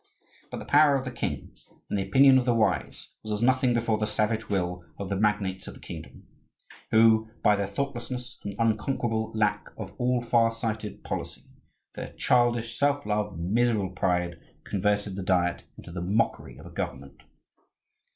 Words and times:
But 0.49 0.57
the 0.57 0.65
power 0.65 0.95
of 0.95 1.05
the 1.05 1.11
king, 1.11 1.51
and 1.87 1.95
the 1.95 2.01
opinion 2.01 2.39
of 2.39 2.45
the 2.45 2.55
wise, 2.55 3.09
was 3.21 3.31
as 3.33 3.41
nothing 3.43 3.71
before 3.75 3.99
the 3.99 4.07
savage 4.07 4.49
will 4.49 4.83
of 4.97 5.09
the 5.09 5.15
magnates 5.15 5.67
of 5.67 5.75
the 5.75 5.79
kingdom, 5.79 6.25
who, 6.89 7.29
by 7.43 7.55
their 7.55 7.67
thoughtlessness 7.67 8.39
and 8.43 8.55
unconquerable 8.57 9.31
lack 9.35 9.67
of 9.77 9.93
all 9.99 10.19
far 10.19 10.51
sighted 10.53 11.03
policy, 11.03 11.43
their 11.93 12.13
childish 12.13 12.79
self 12.79 13.05
love 13.05 13.33
and 13.33 13.51
miserable 13.53 13.91
pride, 13.91 14.39
converted 14.63 15.15
the 15.15 15.21
Diet 15.21 15.65
into 15.77 15.91
the 15.91 16.01
mockery 16.01 16.57
of 16.57 16.65
a 16.65 16.71
government. 16.71 17.21